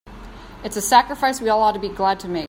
[0.63, 2.39] It's a sacrifice we all ought to be glad to make.